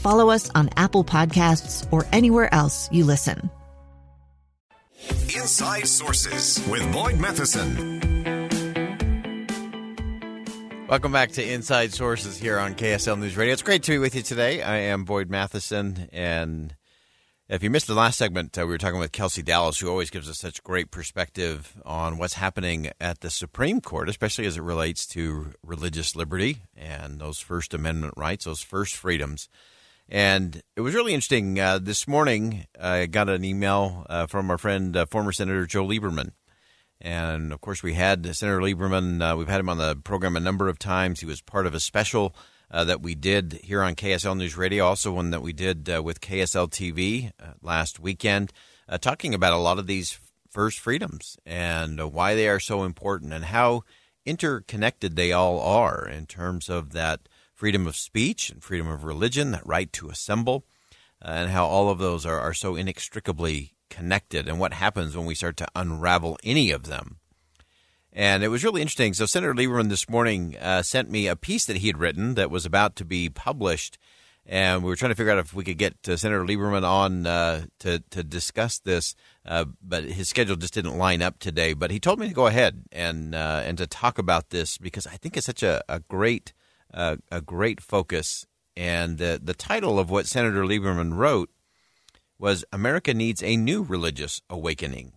follow 0.00 0.30
us 0.30 0.50
on 0.54 0.70
Apple 0.76 1.04
Podcasts, 1.04 1.86
or 1.92 2.06
anywhere 2.12 2.52
else 2.52 2.90
you 2.90 3.04
listen. 3.04 3.50
Inside 5.34 5.86
Sources 5.86 6.66
with 6.68 6.92
Boyd 6.92 7.18
Matheson. 7.18 8.00
Welcome 10.88 11.12
back 11.12 11.30
to 11.32 11.48
Inside 11.48 11.92
Sources 11.92 12.36
here 12.36 12.58
on 12.58 12.74
KSL 12.74 13.18
News 13.18 13.36
Radio. 13.36 13.52
It's 13.52 13.62
great 13.62 13.84
to 13.84 13.92
be 13.92 13.98
with 13.98 14.14
you 14.16 14.22
today. 14.22 14.60
I 14.60 14.76
am 14.76 15.04
Boyd 15.04 15.30
Matheson, 15.30 16.08
and 16.12 16.74
if 17.48 17.62
you 17.62 17.70
missed 17.70 17.86
the 17.86 17.94
last 17.94 18.18
segment, 18.18 18.58
uh, 18.58 18.62
we 18.62 18.72
were 18.72 18.78
talking 18.78 18.98
with 18.98 19.12
Kelsey 19.12 19.42
Dallas, 19.42 19.78
who 19.78 19.88
always 19.88 20.10
gives 20.10 20.28
us 20.28 20.38
such 20.38 20.62
great 20.62 20.90
perspective 20.90 21.76
on 21.84 22.18
what's 22.18 22.34
happening 22.34 22.90
at 23.00 23.20
the 23.20 23.30
Supreme 23.30 23.80
Court, 23.80 24.08
especially 24.08 24.46
as 24.46 24.56
it 24.56 24.62
relates 24.62 25.06
to 25.08 25.52
religious 25.64 26.14
liberty 26.14 26.58
and 26.76 27.20
those 27.20 27.38
First 27.38 27.72
Amendment 27.72 28.14
rights, 28.16 28.44
those 28.44 28.62
first 28.62 28.94
freedoms. 28.96 29.48
And 30.10 30.60
it 30.74 30.80
was 30.80 30.94
really 30.94 31.14
interesting. 31.14 31.60
Uh, 31.60 31.78
this 31.78 32.08
morning, 32.08 32.66
I 32.80 33.06
got 33.06 33.28
an 33.28 33.44
email 33.44 34.04
uh, 34.10 34.26
from 34.26 34.50
our 34.50 34.58
friend, 34.58 34.96
uh, 34.96 35.06
former 35.06 35.30
Senator 35.30 35.66
Joe 35.66 35.86
Lieberman. 35.86 36.32
And 37.00 37.52
of 37.52 37.60
course, 37.60 37.84
we 37.84 37.94
had 37.94 38.34
Senator 38.34 38.58
Lieberman, 38.58 39.22
uh, 39.22 39.36
we've 39.36 39.48
had 39.48 39.60
him 39.60 39.68
on 39.68 39.78
the 39.78 39.94
program 39.94 40.36
a 40.36 40.40
number 40.40 40.68
of 40.68 40.80
times. 40.80 41.20
He 41.20 41.26
was 41.26 41.40
part 41.40 41.64
of 41.64 41.74
a 41.74 41.80
special 41.80 42.34
uh, 42.72 42.82
that 42.84 43.00
we 43.00 43.14
did 43.14 43.60
here 43.62 43.82
on 43.82 43.94
KSL 43.94 44.36
News 44.36 44.56
Radio, 44.56 44.84
also 44.84 45.12
one 45.12 45.30
that 45.30 45.42
we 45.42 45.52
did 45.52 45.88
uh, 45.88 46.02
with 46.02 46.20
KSL 46.20 46.68
TV 46.68 47.30
last 47.62 48.00
weekend, 48.00 48.52
talking 49.00 49.32
about 49.32 49.52
a 49.52 49.58
lot 49.58 49.78
of 49.78 49.86
these 49.86 50.18
first 50.50 50.80
freedoms 50.80 51.38
and 51.46 52.12
why 52.12 52.34
they 52.34 52.48
are 52.48 52.60
so 52.60 52.82
important 52.82 53.32
and 53.32 53.44
how 53.46 53.82
interconnected 54.26 55.14
they 55.14 55.30
all 55.30 55.60
are 55.60 56.06
in 56.06 56.26
terms 56.26 56.68
of 56.68 56.92
that 56.92 57.20
freedom 57.60 57.86
of 57.86 57.94
speech 57.94 58.48
and 58.48 58.64
freedom 58.64 58.88
of 58.88 59.04
religion, 59.04 59.50
that 59.50 59.66
right 59.66 59.92
to 59.92 60.08
assemble, 60.08 60.64
and 61.20 61.50
how 61.50 61.66
all 61.66 61.90
of 61.90 61.98
those 61.98 62.24
are, 62.24 62.40
are 62.40 62.54
so 62.54 62.74
inextricably 62.74 63.74
connected 63.90 64.48
and 64.48 64.58
what 64.58 64.72
happens 64.72 65.14
when 65.14 65.26
we 65.26 65.34
start 65.34 65.58
to 65.58 65.68
unravel 65.76 66.38
any 66.42 66.70
of 66.70 66.84
them. 66.84 67.18
And 68.14 68.42
it 68.42 68.48
was 68.48 68.64
really 68.64 68.80
interesting. 68.80 69.12
So, 69.12 69.26
Senator 69.26 69.52
Lieberman 69.52 69.90
this 69.90 70.08
morning 70.08 70.56
uh, 70.56 70.80
sent 70.80 71.10
me 71.10 71.26
a 71.26 71.36
piece 71.36 71.66
that 71.66 71.76
he 71.76 71.88
had 71.88 71.98
written 71.98 72.32
that 72.32 72.50
was 72.50 72.64
about 72.64 72.96
to 72.96 73.04
be 73.04 73.28
published. 73.28 73.98
And 74.46 74.82
we 74.82 74.88
were 74.88 74.96
trying 74.96 75.10
to 75.10 75.14
figure 75.14 75.32
out 75.32 75.38
if 75.38 75.52
we 75.52 75.62
could 75.62 75.76
get 75.76 76.08
uh, 76.08 76.16
Senator 76.16 76.46
Lieberman 76.46 76.82
on 76.82 77.26
uh, 77.26 77.66
to, 77.80 78.02
to 78.08 78.24
discuss 78.24 78.78
this, 78.78 79.14
uh, 79.44 79.66
but 79.82 80.04
his 80.04 80.30
schedule 80.30 80.56
just 80.56 80.72
didn't 80.72 80.96
line 80.96 81.20
up 81.20 81.38
today. 81.38 81.74
But 81.74 81.90
he 81.90 82.00
told 82.00 82.18
me 82.20 82.28
to 82.28 82.34
go 82.34 82.46
ahead 82.46 82.84
and 82.90 83.34
uh, 83.34 83.60
and 83.66 83.76
to 83.76 83.86
talk 83.86 84.16
about 84.16 84.48
this 84.48 84.78
because 84.78 85.06
I 85.06 85.18
think 85.18 85.36
it's 85.36 85.44
such 85.44 85.62
a, 85.62 85.84
a 85.90 86.00
great 86.00 86.54
uh, 86.92 87.16
a 87.30 87.40
great 87.40 87.80
focus. 87.80 88.46
And 88.76 89.18
the 89.18 89.40
the 89.42 89.54
title 89.54 89.98
of 89.98 90.10
what 90.10 90.26
Senator 90.26 90.64
Lieberman 90.64 91.14
wrote 91.14 91.50
was 92.38 92.64
America 92.72 93.12
needs 93.12 93.42
a 93.42 93.56
new 93.56 93.82
religious 93.82 94.40
awakening. 94.48 95.12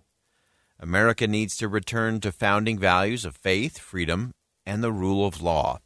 America 0.80 1.28
needs 1.28 1.56
to 1.58 1.70
return 1.70 2.20
to 2.20 2.32
founding 2.32 2.78
values 2.78 3.24
of 3.24 3.38
faith, 3.38 3.78
freedom, 3.78 4.34
and 4.66 4.84
the 4.84 4.92
rule 4.92 5.26
of 5.26 5.42
law. 5.42 5.80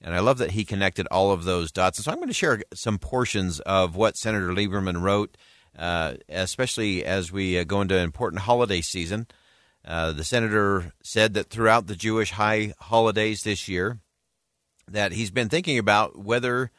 And 0.00 0.14
I 0.14 0.20
love 0.20 0.38
that 0.38 0.52
he 0.52 0.64
connected 0.64 1.06
all 1.10 1.30
of 1.30 1.44
those 1.44 1.70
dots. 1.70 1.98
And 1.98 2.04
so 2.04 2.10
I'm 2.10 2.16
going 2.16 2.28
to 2.28 2.34
share 2.34 2.62
some 2.72 2.98
portions 2.98 3.60
of 3.60 3.96
what 3.96 4.16
Senator 4.16 4.48
Lieberman 4.48 5.02
wrote, 5.02 5.36
uh, 5.78 6.14
especially 6.28 7.04
as 7.04 7.30
we 7.30 7.58
uh, 7.58 7.64
go 7.64 7.82
into 7.82 7.96
an 7.96 8.04
important 8.04 8.42
holiday 8.42 8.80
season. 8.80 9.26
Uh, 9.84 10.12
the 10.12 10.24
senator 10.24 10.92
said 11.02 11.34
that 11.34 11.50
throughout 11.50 11.86
the 11.86 11.96
Jewish 11.96 12.32
high 12.32 12.74
holidays 12.80 13.42
this 13.42 13.68
year, 13.68 13.98
that 14.90 15.12
he's 15.12 15.30
been 15.30 15.48
thinking 15.48 15.78
about 15.78 16.18
whether 16.18 16.70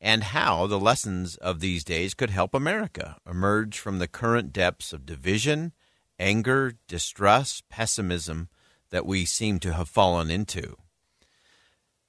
and 0.00 0.24
how 0.24 0.66
the 0.66 0.78
lessons 0.78 1.36
of 1.36 1.60
these 1.60 1.84
days 1.84 2.14
could 2.14 2.30
help 2.30 2.54
America 2.54 3.16
emerge 3.28 3.78
from 3.78 3.98
the 3.98 4.08
current 4.08 4.52
depths 4.52 4.92
of 4.92 5.06
division, 5.06 5.72
anger, 6.18 6.74
distrust, 6.86 7.68
pessimism 7.68 8.48
that 8.90 9.06
we 9.06 9.24
seem 9.24 9.58
to 9.60 9.72
have 9.72 9.88
fallen 9.88 10.30
into. 10.30 10.76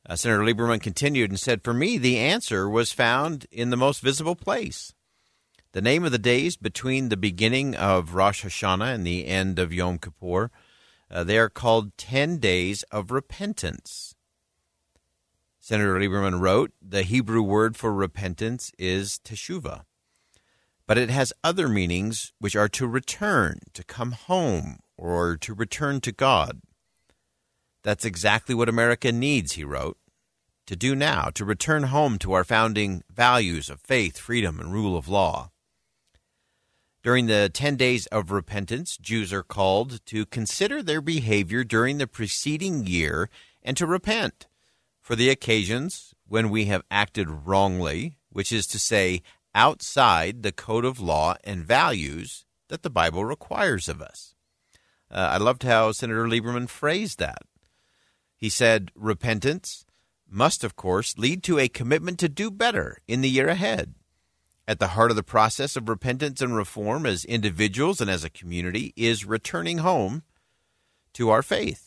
Uh, 0.07 0.15
Senator 0.15 0.43
Lieberman 0.43 0.81
continued 0.81 1.29
and 1.29 1.39
said, 1.39 1.63
For 1.63 1.73
me, 1.73 1.97
the 1.97 2.17
answer 2.17 2.69
was 2.69 2.91
found 2.91 3.45
in 3.51 3.71
the 3.71 3.77
most 3.77 4.01
visible 4.01 4.35
place. 4.35 4.93
The 5.73 5.81
name 5.81 6.05
of 6.05 6.11
the 6.11 6.17
days 6.17 6.55
between 6.55 7.09
the 7.09 7.17
beginning 7.17 7.75
of 7.75 8.13
Rosh 8.13 8.45
Hashanah 8.45 8.93
and 8.95 9.05
the 9.05 9.25
end 9.25 9.59
of 9.59 9.73
Yom 9.73 9.97
Kippur, 9.97 10.49
uh, 11.11 11.23
they 11.23 11.37
are 11.37 11.49
called 11.49 11.97
10 11.97 12.37
days 12.37 12.83
of 12.83 13.11
repentance. 13.11 14.15
Senator 15.67 15.99
Lieberman 15.99 16.39
wrote, 16.39 16.71
The 16.81 17.03
Hebrew 17.03 17.41
word 17.41 17.75
for 17.75 17.93
repentance 17.93 18.71
is 18.79 19.19
teshuvah, 19.25 19.83
but 20.85 20.97
it 20.97 21.09
has 21.09 21.33
other 21.43 21.67
meanings 21.67 22.31
which 22.39 22.55
are 22.55 22.69
to 22.69 22.87
return, 22.87 23.59
to 23.73 23.83
come 23.83 24.13
home, 24.13 24.79
or 24.95 25.35
to 25.35 25.53
return 25.53 25.99
to 25.99 26.13
God. 26.13 26.61
That's 27.83 28.05
exactly 28.05 28.55
what 28.55 28.69
America 28.69 29.11
needs, 29.11 29.55
he 29.55 29.65
wrote, 29.65 29.97
to 30.67 30.77
do 30.77 30.95
now, 30.95 31.31
to 31.33 31.43
return 31.43 31.83
home 31.83 32.17
to 32.19 32.31
our 32.31 32.45
founding 32.45 33.03
values 33.13 33.69
of 33.69 33.81
faith, 33.81 34.17
freedom, 34.17 34.61
and 34.61 34.71
rule 34.71 34.95
of 34.95 35.09
law. 35.09 35.51
During 37.03 37.25
the 37.25 37.51
10 37.53 37.75
days 37.75 38.05
of 38.05 38.31
repentance, 38.31 38.95
Jews 38.95 39.33
are 39.33 39.43
called 39.43 39.99
to 40.05 40.25
consider 40.27 40.81
their 40.81 41.01
behavior 41.01 41.65
during 41.65 41.97
the 41.97 42.07
preceding 42.07 42.87
year 42.87 43.29
and 43.61 43.75
to 43.75 43.85
repent 43.85 44.47
for 45.07 45.15
the 45.15 45.29
occasions 45.29 46.13
when 46.27 46.49
we 46.49 46.65
have 46.65 46.83
acted 46.91 47.47
wrongly, 47.47 48.17
which 48.29 48.51
is 48.51 48.67
to 48.67 48.77
say, 48.77 49.21
outside 49.55 50.43
the 50.43 50.51
code 50.51 50.83
of 50.83 50.99
law 50.99 51.33
and 51.45 51.63
values 51.63 52.43
that 52.67 52.83
the 52.83 52.89
Bible 52.89 53.23
requires 53.23 53.87
of 53.87 54.01
us. 54.01 54.35
Uh, 55.09 55.29
I 55.31 55.37
loved 55.37 55.63
how 55.63 55.93
Senator 55.93 56.27
Lieberman 56.27 56.67
phrased 56.67 57.19
that. 57.19 57.43
He 58.35 58.49
said, 58.49 58.91
repentance 58.95 59.85
must, 60.29 60.65
of 60.65 60.75
course, 60.75 61.17
lead 61.17 61.41
to 61.43 61.57
a 61.57 61.69
commitment 61.69 62.19
to 62.19 62.27
do 62.27 62.51
better 62.51 62.97
in 63.07 63.21
the 63.21 63.29
year 63.29 63.47
ahead. 63.47 63.95
At 64.67 64.79
the 64.79 64.89
heart 64.89 65.11
of 65.11 65.15
the 65.15 65.23
process 65.23 65.77
of 65.77 65.87
repentance 65.87 66.41
and 66.41 66.53
reform 66.53 67.05
as 67.05 67.23
individuals 67.23 68.01
and 68.01 68.09
as 68.09 68.25
a 68.25 68.29
community 68.29 68.91
is 68.97 69.23
returning 69.23 69.77
home 69.77 70.23
to 71.13 71.29
our 71.29 71.41
faith 71.41 71.86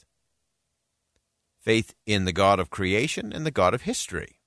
faith 1.61 1.95
in 2.07 2.25
the 2.25 2.33
God 2.33 2.59
of 2.59 2.71
creation 2.71 3.33
and 3.33 3.45
the 3.45 3.51
God 3.51 3.75
of 3.75 3.83
history. 3.83 4.41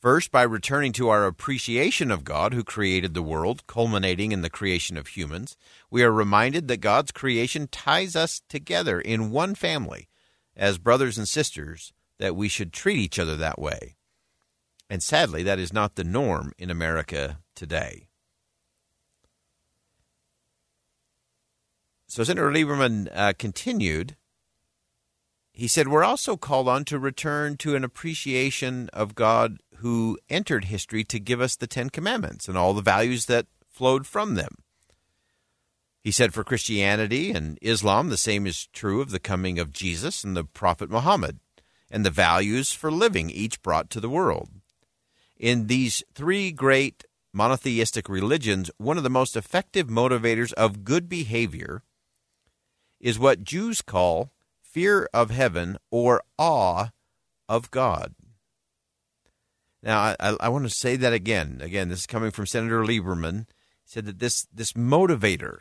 First, 0.00 0.30
by 0.30 0.42
returning 0.42 0.92
to 0.92 1.08
our 1.08 1.26
appreciation 1.26 2.10
of 2.10 2.22
God 2.22 2.54
who 2.54 2.62
created 2.62 3.14
the 3.14 3.22
world, 3.22 3.66
culminating 3.66 4.30
in 4.30 4.42
the 4.42 4.50
creation 4.50 4.96
of 4.96 5.08
humans, 5.08 5.56
we 5.90 6.02
are 6.02 6.12
reminded 6.12 6.68
that 6.68 6.76
God's 6.76 7.10
creation 7.10 7.66
ties 7.66 8.14
us 8.14 8.42
together 8.48 9.00
in 9.00 9.30
one 9.30 9.54
family 9.54 10.08
as 10.54 10.78
brothers 10.78 11.18
and 11.18 11.26
sisters, 11.26 11.92
that 12.18 12.36
we 12.36 12.48
should 12.48 12.72
treat 12.72 12.98
each 12.98 13.18
other 13.18 13.36
that 13.36 13.58
way. 13.58 13.96
And 14.88 15.02
sadly, 15.02 15.42
that 15.42 15.58
is 15.58 15.72
not 15.72 15.96
the 15.96 16.04
norm 16.04 16.52
in 16.58 16.70
America 16.70 17.40
today. 17.54 18.08
So 22.06 22.22
Senator 22.22 22.50
Lieberman 22.50 23.08
uh, 23.12 23.32
continued 23.36 24.16
he 25.56 25.68
said, 25.68 25.88
We're 25.88 26.04
also 26.04 26.36
called 26.36 26.68
on 26.68 26.84
to 26.84 26.98
return 26.98 27.56
to 27.58 27.74
an 27.74 27.82
appreciation 27.82 28.90
of 28.92 29.14
God 29.14 29.56
who 29.76 30.18
entered 30.28 30.66
history 30.66 31.02
to 31.04 31.18
give 31.18 31.40
us 31.40 31.56
the 31.56 31.66
Ten 31.66 31.88
Commandments 31.88 32.46
and 32.46 32.58
all 32.58 32.74
the 32.74 32.82
values 32.82 33.24
that 33.24 33.46
flowed 33.66 34.06
from 34.06 34.34
them. 34.34 34.56
He 36.02 36.10
said 36.10 36.34
for 36.34 36.44
Christianity 36.44 37.30
and 37.30 37.58
Islam, 37.62 38.10
the 38.10 38.18
same 38.18 38.46
is 38.46 38.68
true 38.74 39.00
of 39.00 39.10
the 39.10 39.18
coming 39.18 39.58
of 39.58 39.72
Jesus 39.72 40.24
and 40.24 40.36
the 40.36 40.44
Prophet 40.44 40.90
Muhammad, 40.90 41.40
and 41.90 42.04
the 42.04 42.10
values 42.10 42.72
for 42.72 42.92
living 42.92 43.30
each 43.30 43.62
brought 43.62 43.88
to 43.90 44.00
the 44.00 44.10
world. 44.10 44.50
In 45.38 45.68
these 45.68 46.04
three 46.14 46.52
great 46.52 47.04
monotheistic 47.32 48.10
religions, 48.10 48.70
one 48.76 48.98
of 48.98 49.04
the 49.04 49.10
most 49.10 49.36
effective 49.36 49.88
motivators 49.88 50.52
of 50.52 50.84
good 50.84 51.08
behavior 51.08 51.82
is 53.00 53.18
what 53.18 53.42
Jews 53.42 53.80
call 53.80 54.30
fear 54.76 55.08
of 55.14 55.30
heaven 55.30 55.78
or 55.90 56.22
awe 56.38 56.90
of 57.48 57.70
God. 57.70 58.14
Now, 59.82 60.14
I, 60.20 60.36
I, 60.38 60.50
want 60.50 60.64
to 60.64 60.70
say 60.70 60.96
that 60.96 61.14
again. 61.14 61.60
Again, 61.62 61.88
this 61.88 62.00
is 62.00 62.06
coming 62.06 62.30
from 62.30 62.44
Senator 62.44 62.84
Lieberman. 62.84 63.46
He 63.84 63.86
said 63.86 64.04
that 64.04 64.18
this, 64.18 64.46
this 64.52 64.74
motivator 64.74 65.60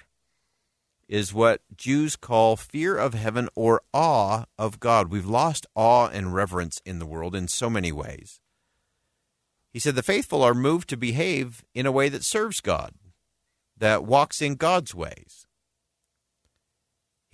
is 1.08 1.34
what 1.34 1.62
Jews 1.78 2.18
call 2.18 2.58
fear 2.58 2.98
of 2.98 3.14
heaven 3.14 3.48
or 3.56 3.84
awe 3.94 4.44
of 4.60 4.82
God. 4.82 5.10
We've 5.10 5.26
lost 5.26 5.66
awe 5.76 6.10
and 6.10 6.36
reverence 6.36 6.82
in 6.86 7.00
the 7.00 7.06
world 7.06 7.38
in 7.38 7.48
so 7.48 7.70
many 7.70 7.94
ways. 7.94 8.42
He 9.72 9.80
said 9.80 9.96
the 9.96 10.04
faithful 10.04 10.44
are 10.44 10.54
moved 10.54 10.90
to 10.90 10.98
behave 10.98 11.64
in 11.74 11.86
a 11.86 11.92
way 11.92 12.10
that 12.10 12.26
serves 12.26 12.60
God, 12.60 12.92
that 13.78 14.04
walks 14.04 14.42
in 14.42 14.56
God's 14.56 14.94
ways. 14.94 15.45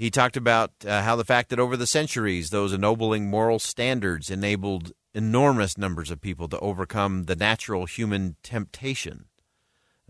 He 0.01 0.09
talked 0.09 0.35
about 0.35 0.71
uh, 0.83 1.03
how 1.03 1.15
the 1.15 1.23
fact 1.23 1.51
that 1.51 1.59
over 1.59 1.77
the 1.77 1.85
centuries, 1.85 2.49
those 2.49 2.73
ennobling 2.73 3.29
moral 3.29 3.59
standards 3.59 4.31
enabled 4.31 4.93
enormous 5.13 5.77
numbers 5.77 6.09
of 6.09 6.19
people 6.19 6.47
to 6.47 6.59
overcome 6.59 7.25
the 7.25 7.35
natural 7.35 7.85
human 7.85 8.35
temptation 8.41 9.25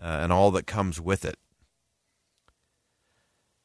uh, 0.01 0.05
and 0.05 0.31
all 0.31 0.49
that 0.51 0.65
comes 0.65 1.01
with 1.01 1.25
it. 1.25 1.35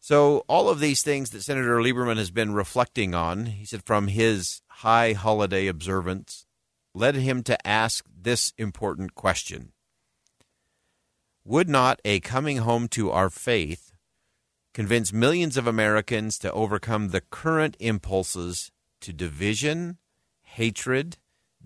So, 0.00 0.44
all 0.48 0.68
of 0.68 0.80
these 0.80 1.04
things 1.04 1.30
that 1.30 1.42
Senator 1.42 1.78
Lieberman 1.78 2.16
has 2.16 2.32
been 2.32 2.54
reflecting 2.54 3.14
on, 3.14 3.46
he 3.46 3.64
said 3.64 3.84
from 3.84 4.08
his 4.08 4.62
high 4.66 5.12
holiday 5.12 5.68
observance, 5.68 6.44
led 6.92 7.14
him 7.14 7.44
to 7.44 7.64
ask 7.64 8.04
this 8.20 8.52
important 8.58 9.14
question 9.14 9.70
Would 11.44 11.68
not 11.68 12.00
a 12.04 12.18
coming 12.18 12.56
home 12.56 12.88
to 12.88 13.12
our 13.12 13.30
faith 13.30 13.85
convince 14.76 15.10
millions 15.10 15.56
of 15.56 15.66
Americans 15.66 16.38
to 16.38 16.52
overcome 16.52 17.08
the 17.08 17.22
current 17.22 17.74
impulses 17.80 18.70
to 19.00 19.10
division, 19.10 19.96
hatred, 20.42 21.16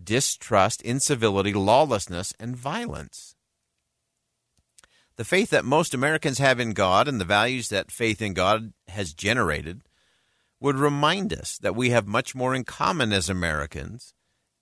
distrust, 0.00 0.80
incivility, 0.82 1.52
lawlessness, 1.52 2.32
and 2.38 2.54
violence? 2.54 3.34
The 5.16 5.24
faith 5.24 5.50
that 5.50 5.64
most 5.64 5.92
Americans 5.92 6.38
have 6.38 6.60
in 6.60 6.72
God 6.72 7.08
and 7.08 7.20
the 7.20 7.24
values 7.24 7.68
that 7.70 7.90
faith 7.90 8.22
in 8.22 8.32
God 8.32 8.72
has 8.86 9.12
generated 9.12 9.82
would 10.60 10.76
remind 10.76 11.32
us 11.32 11.58
that 11.58 11.74
we 11.74 11.90
have 11.90 12.06
much 12.06 12.36
more 12.36 12.54
in 12.54 12.62
common 12.62 13.12
as 13.12 13.28
Americans 13.28 14.14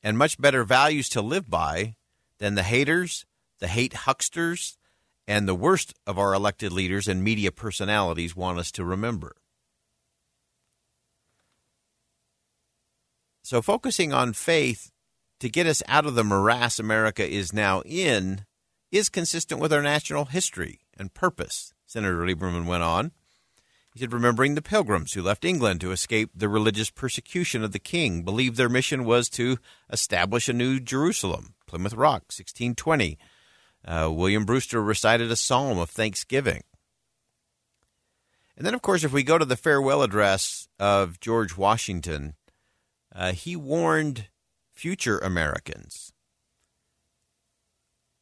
and 0.03 0.17
much 0.17 0.41
better 0.41 0.65
values 0.65 1.11
to 1.11 1.21
live 1.21 1.50
by 1.50 1.97
than 2.39 2.55
the 2.55 2.62
haters, 2.62 3.27
the 3.59 3.69
hate 3.69 3.93
hucksters, 3.93 4.78
and 5.29 5.47
the 5.47 5.55
worst 5.55 5.95
of 6.07 6.19
our 6.19 6.33
elected 6.33 6.73
leaders 6.73 7.07
and 7.07 7.23
media 7.23 7.53
personalities 7.53 8.35
want 8.35 8.59
us 8.59 8.73
to 8.73 8.83
remember. 8.83 9.37
So, 13.43 13.61
focusing 13.61 14.13
on 14.13 14.33
faith 14.33 14.91
to 15.41 15.51
get 15.51 15.67
us 15.67 15.83
out 15.87 16.07
of 16.07 16.15
the 16.15 16.25
morass 16.25 16.79
America 16.79 17.29
is 17.29 17.53
now 17.53 17.83
in 17.83 18.47
is 18.91 19.11
consistent 19.11 19.61
with 19.61 19.73
our 19.73 19.83
national 19.83 20.27
history 20.27 20.81
and 20.97 21.13
purpose, 21.13 21.75
Senator 21.87 22.25
Lieberman 22.25 22.65
went 22.65 22.83
on. 22.83 23.13
He 23.93 24.01
said, 24.01 24.13
remembering 24.13 24.55
the 24.55 24.63
pilgrims 24.63 25.13
who 25.13 25.23
left 25.23 25.45
England 25.45 25.81
to 25.83 25.93
escape 25.93 26.31
the 26.35 26.49
religious 26.49 26.89
persecution 26.89 27.63
of 27.63 27.73
the 27.73 27.79
king, 27.79 28.23
believed 28.23 28.57
their 28.57 28.69
mission 28.69 29.05
was 29.05 29.29
to 29.31 29.59
establish 29.91 30.49
a 30.49 30.53
new 30.53 30.81
Jerusalem, 30.81 31.55
Plymouth 31.67 31.95
Rock, 31.95 32.23
1620. 32.31 33.19
Uh, 33.85 34.11
William 34.13 34.45
Brewster 34.45 34.83
recited 34.83 35.31
a 35.31 35.37
psalm 35.37 35.79
of 35.79 35.91
thanksgiving. 35.91 36.63
And 38.57 38.67
then, 38.67 38.75
of 38.75 38.83
course, 38.83 39.05
if 39.05 39.13
we 39.13 39.23
go 39.23 39.39
to 39.39 39.45
the 39.45 39.57
farewell 39.57 40.03
address 40.03 40.69
of 40.79 41.21
George 41.21 41.57
Washington, 41.57 42.35
uh, 43.15 43.33
he 43.33 43.55
warned 43.57 44.29
future 44.73 45.19
Americans 45.19 46.13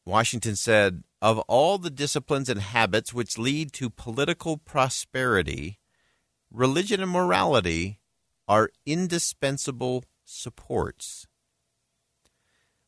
Washington 0.07 0.55
said, 0.55 1.03
Of 1.21 1.37
all 1.39 1.77
the 1.77 1.89
disciplines 1.89 2.47
and 2.47 2.61
habits 2.61 3.13
which 3.13 3.37
lead 3.37 3.73
to 3.73 3.89
political 3.89 4.57
prosperity, 4.57 5.79
religion 6.49 7.01
and 7.01 7.11
morality 7.11 7.99
are 8.47 8.69
indispensable 8.85 10.05
supports. 10.23 11.27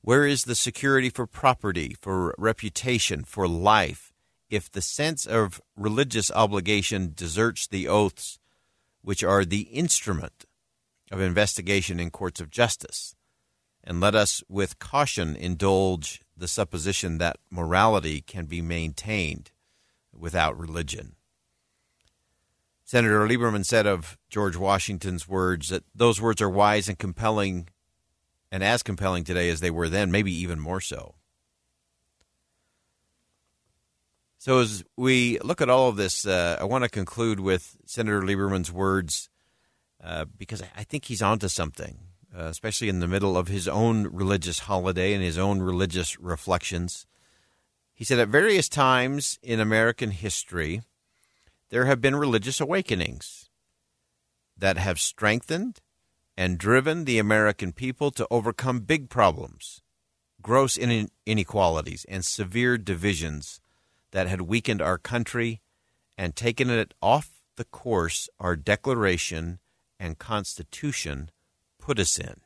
Where 0.01 0.25
is 0.25 0.45
the 0.45 0.55
security 0.55 1.09
for 1.09 1.27
property, 1.27 1.95
for 1.99 2.33
reputation, 2.37 3.23
for 3.23 3.47
life, 3.47 4.13
if 4.49 4.71
the 4.71 4.81
sense 4.81 5.25
of 5.25 5.61
religious 5.75 6.31
obligation 6.31 7.13
deserts 7.15 7.67
the 7.67 7.87
oaths 7.87 8.39
which 9.01 9.23
are 9.23 9.45
the 9.45 9.61
instrument 9.61 10.45
of 11.11 11.21
investigation 11.21 11.99
in 11.99 12.11
courts 12.11 12.39
of 12.39 12.49
justice? 12.49 13.15
And 13.83 13.99
let 13.99 14.15
us 14.15 14.43
with 14.47 14.79
caution 14.79 15.35
indulge 15.35 16.21
the 16.35 16.47
supposition 16.47 17.17
that 17.17 17.37
morality 17.49 18.21
can 18.21 18.45
be 18.45 18.61
maintained 18.61 19.51
without 20.13 20.57
religion. 20.57 21.15
Senator 22.83 23.27
Lieberman 23.27 23.65
said 23.65 23.85
of 23.85 24.17
George 24.29 24.55
Washington's 24.55 25.27
words 25.27 25.69
that 25.69 25.83
those 25.93 26.19
words 26.19 26.41
are 26.41 26.49
wise 26.49 26.89
and 26.89 26.97
compelling, 26.97 27.69
and 28.51 28.63
as 28.63 28.83
compelling 28.83 29.23
today 29.23 29.49
as 29.49 29.59
they 29.59 29.71
were 29.71 29.89
then, 29.89 30.11
maybe 30.11 30.33
even 30.33 30.59
more 30.59 30.81
so. 30.81 31.15
So, 34.37 34.59
as 34.59 34.83
we 34.95 35.37
look 35.39 35.61
at 35.61 35.69
all 35.69 35.89
of 35.89 35.97
this, 35.97 36.25
uh, 36.25 36.57
I 36.59 36.63
want 36.63 36.85
to 36.85 36.89
conclude 36.89 37.39
with 37.39 37.75
Senator 37.85 38.21
Lieberman's 38.21 38.71
words 38.71 39.29
uh, 40.01 40.25
because 40.37 40.63
I 40.77 40.83
think 40.83 41.05
he's 41.05 41.21
onto 41.21 41.49
something 41.49 41.99
uh, 42.35 42.43
especially 42.43 42.89
in 42.89 42.99
the 42.99 43.07
middle 43.07 43.37
of 43.37 43.47
his 43.47 43.67
own 43.67 44.07
religious 44.07 44.59
holiday 44.59 45.13
and 45.13 45.23
his 45.23 45.37
own 45.37 45.61
religious 45.61 46.19
reflections. 46.19 47.05
He 47.93 48.03
said, 48.03 48.19
At 48.19 48.29
various 48.29 48.69
times 48.69 49.39
in 49.41 49.59
American 49.59 50.11
history, 50.11 50.81
there 51.69 51.85
have 51.85 52.01
been 52.01 52.15
religious 52.15 52.61
awakenings 52.61 53.49
that 54.57 54.77
have 54.77 54.99
strengthened 54.99 55.79
and 56.39 56.57
driven 56.57 57.03
the 57.03 57.19
American 57.19 57.73
people 57.73 58.11
to 58.11 58.25
overcome 58.31 58.79
big 58.79 59.09
problems, 59.09 59.81
gross 60.41 60.77
inequalities, 60.77 62.05
and 62.07 62.23
severe 62.23 62.77
divisions 62.77 63.59
that 64.11 64.25
had 64.25 64.39
weakened 64.39 64.81
our 64.81 64.97
country 64.97 65.59
and 66.17 66.37
taken 66.37 66.69
it 66.69 66.93
off 67.01 67.41
the 67.57 67.65
course 67.65 68.29
our 68.39 68.55
Declaration 68.55 69.59
and 69.99 70.17
Constitution 70.17 71.29
put 71.77 71.99
us 71.99 72.17
in. 72.17 72.39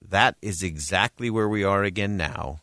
That 0.00 0.36
is 0.40 0.62
exactly 0.62 1.30
where 1.30 1.48
we 1.48 1.64
are 1.64 1.82
again 1.82 2.16
now. 2.16 2.60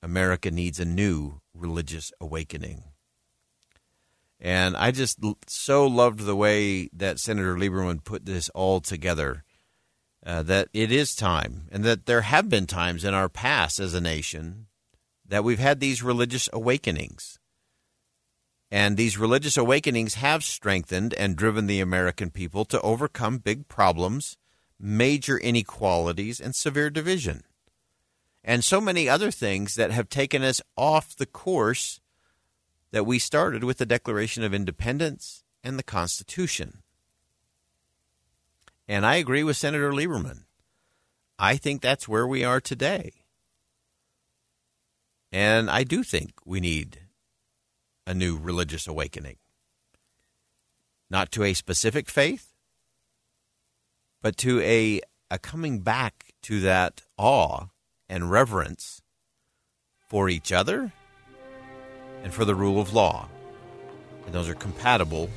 America 0.00 0.52
needs 0.52 0.78
a 0.78 0.84
new 0.84 1.40
religious 1.54 2.12
awakening. 2.20 2.84
And 4.40 4.76
I 4.76 4.90
just 4.90 5.18
so 5.46 5.86
loved 5.86 6.20
the 6.20 6.36
way 6.36 6.88
that 6.92 7.20
Senator 7.20 7.56
Lieberman 7.56 8.04
put 8.04 8.26
this 8.26 8.48
all 8.50 8.80
together. 8.80 9.44
Uh, 10.26 10.42
that 10.42 10.68
it 10.72 10.90
is 10.90 11.14
time, 11.14 11.68
and 11.70 11.84
that 11.84 12.06
there 12.06 12.22
have 12.22 12.48
been 12.48 12.66
times 12.66 13.04
in 13.04 13.12
our 13.12 13.28
past 13.28 13.78
as 13.78 13.92
a 13.92 14.00
nation 14.00 14.68
that 15.26 15.44
we've 15.44 15.58
had 15.58 15.80
these 15.80 16.02
religious 16.02 16.48
awakenings. 16.50 17.38
And 18.70 18.96
these 18.96 19.18
religious 19.18 19.56
awakenings 19.56 20.14
have 20.14 20.42
strengthened 20.42 21.12
and 21.14 21.36
driven 21.36 21.66
the 21.66 21.80
American 21.80 22.30
people 22.30 22.64
to 22.66 22.80
overcome 22.80 23.38
big 23.38 23.68
problems, 23.68 24.38
major 24.80 25.38
inequalities, 25.38 26.40
and 26.40 26.54
severe 26.54 26.88
division. 26.88 27.42
And 28.42 28.64
so 28.64 28.80
many 28.80 29.08
other 29.08 29.30
things 29.30 29.74
that 29.74 29.90
have 29.90 30.08
taken 30.08 30.42
us 30.42 30.60
off 30.76 31.14
the 31.14 31.26
course 31.26 32.00
that 32.94 33.04
we 33.04 33.18
started 33.18 33.64
with 33.64 33.78
the 33.78 33.86
Declaration 33.86 34.44
of 34.44 34.54
Independence 34.54 35.42
and 35.64 35.76
the 35.76 35.82
Constitution. 35.82 36.84
And 38.86 39.04
I 39.04 39.16
agree 39.16 39.42
with 39.42 39.56
Senator 39.56 39.90
Lieberman. 39.90 40.44
I 41.36 41.56
think 41.56 41.82
that's 41.82 42.06
where 42.06 42.24
we 42.24 42.44
are 42.44 42.60
today. 42.60 43.10
And 45.32 45.68
I 45.68 45.82
do 45.82 46.04
think 46.04 46.34
we 46.44 46.60
need 46.60 47.00
a 48.06 48.14
new 48.14 48.38
religious 48.38 48.86
awakening. 48.86 49.38
Not 51.10 51.32
to 51.32 51.42
a 51.42 51.52
specific 51.52 52.08
faith, 52.08 52.54
but 54.22 54.36
to 54.36 54.60
a, 54.60 55.00
a 55.32 55.40
coming 55.40 55.80
back 55.80 56.32
to 56.42 56.60
that 56.60 57.02
awe 57.18 57.70
and 58.08 58.30
reverence 58.30 59.02
for 60.08 60.28
each 60.28 60.52
other 60.52 60.92
and 62.24 62.34
for 62.34 62.44
the 62.44 62.54
rule 62.54 62.80
of 62.80 62.92
law. 62.92 63.28
And 64.26 64.34
those 64.34 64.48
are 64.48 64.54
compatible 64.54 65.30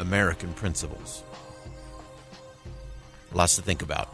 American 0.00 0.52
principles. 0.52 1.22
Lots 3.32 3.56
to 3.56 3.62
think 3.62 3.80
about. 3.80 4.12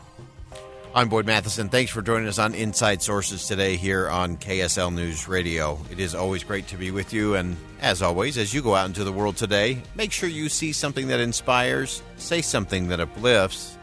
I'm 0.94 1.08
Boyd 1.08 1.24
Matheson. 1.24 1.68
Thanks 1.68 1.92
for 1.92 2.02
joining 2.02 2.26
us 2.26 2.38
on 2.38 2.52
Inside 2.52 3.00
Sources 3.00 3.46
today 3.46 3.76
here 3.76 4.08
on 4.08 4.36
KSL 4.36 4.92
News 4.92 5.28
Radio. 5.28 5.78
It 5.90 6.00
is 6.00 6.14
always 6.14 6.42
great 6.42 6.66
to 6.68 6.76
be 6.76 6.90
with 6.90 7.12
you. 7.12 7.36
And 7.36 7.56
as 7.80 8.02
always, 8.02 8.36
as 8.36 8.52
you 8.52 8.60
go 8.60 8.74
out 8.74 8.86
into 8.86 9.04
the 9.04 9.12
world 9.12 9.36
today, 9.36 9.80
make 9.94 10.12
sure 10.12 10.28
you 10.28 10.48
see 10.48 10.72
something 10.72 11.08
that 11.08 11.20
inspires, 11.20 12.02
say 12.16 12.42
something 12.42 12.88
that 12.88 12.98
uplifts, 12.98 13.78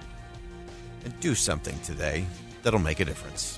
and 1.06 1.20
do 1.22 1.34
something 1.34 1.80
today 1.80 2.26
that'll 2.62 2.80
make 2.80 3.00
a 3.00 3.06
difference. 3.06 3.58